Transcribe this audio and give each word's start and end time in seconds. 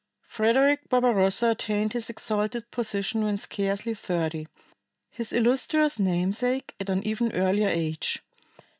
Frederick 0.25 0.89
Barbarossa 0.89 1.51
attained 1.51 1.93
his 1.93 2.09
exalted 2.09 2.71
position 2.71 3.23
when 3.23 3.37
scarcely 3.37 3.93
thirty; 3.93 4.47
his 5.11 5.31
illustrious 5.31 5.99
namesake 5.99 6.73
at 6.79 6.89
an 6.89 7.03
even 7.05 7.31
earlier 7.33 7.69
age. 7.69 8.23